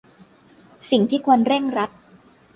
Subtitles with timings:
[0.89, 1.89] สิ่งที่ควรเร่งรัด